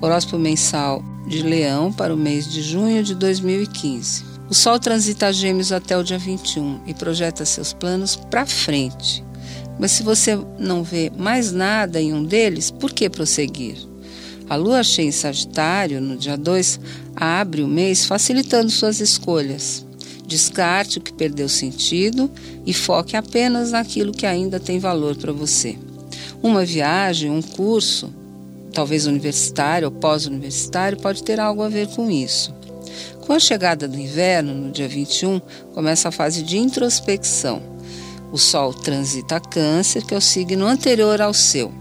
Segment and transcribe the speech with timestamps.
[0.00, 4.24] Horóscopo mensal de Leão para o mês de junho de 2015.
[4.48, 9.22] O Sol transita Gêmeos até o dia 21 e projeta seus planos para frente.
[9.78, 13.76] Mas se você não vê mais nada em um deles, por que prosseguir?
[14.48, 16.80] A lua cheia em Sagitário, no dia 2,
[17.14, 19.86] abre o mês facilitando suas escolhas.
[20.26, 22.30] Descarte o que perdeu sentido
[22.66, 25.78] e foque apenas naquilo que ainda tem valor para você.
[26.42, 28.12] Uma viagem, um curso,
[28.72, 32.54] talvez universitário ou pós-universitário, pode ter algo a ver com isso.
[33.20, 35.40] Com a chegada do inverno, no dia 21,
[35.72, 37.62] começa a fase de introspecção.
[38.32, 41.72] O Sol transita Câncer, que é o signo anterior ao seu.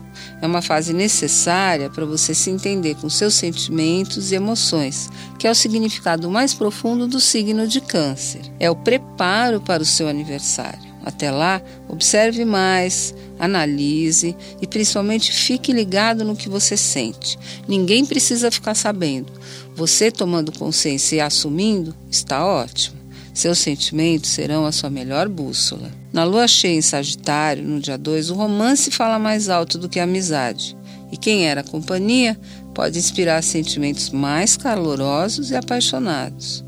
[0.41, 5.51] É uma fase necessária para você se entender com seus sentimentos e emoções, que é
[5.51, 8.41] o significado mais profundo do signo de Câncer.
[8.59, 10.88] É o preparo para o seu aniversário.
[11.03, 17.37] Até lá, observe mais, analise e principalmente fique ligado no que você sente.
[17.67, 19.31] Ninguém precisa ficar sabendo.
[19.75, 22.99] Você tomando consciência e assumindo está ótimo.
[23.33, 25.89] Seus sentimentos serão a sua melhor bússola.
[26.11, 29.99] Na lua cheia em Sagitário, no dia 2, o romance fala mais alto do que
[29.99, 30.75] a amizade.
[31.11, 32.37] E quem era companhia
[32.73, 36.63] pode inspirar sentimentos mais calorosos e apaixonados.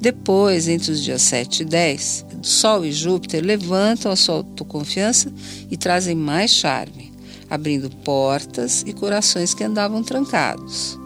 [0.00, 5.32] Depois, entre os dias 7 e 10, Sol e Júpiter levantam a sua autoconfiança
[5.70, 7.10] e trazem mais charme,
[7.48, 10.98] abrindo portas e corações que andavam trancados.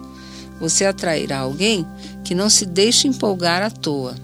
[0.61, 1.87] Você atrairá alguém
[2.25, 4.17] que não se deixe empolgar à toa,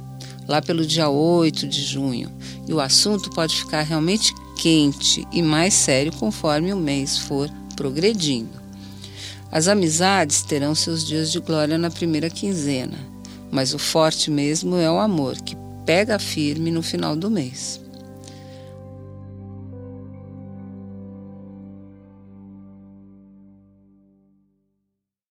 [0.48, 2.32] lá pelo dia 8 de junho,
[2.66, 8.60] e o assunto pode ficar realmente quente e mais sério conforme o mês for progredindo.
[9.52, 13.14] As amizades terão seus dias de glória na primeira quinzena
[13.54, 15.54] mas o forte mesmo é o amor, que
[15.84, 17.83] pega firme no final do mês.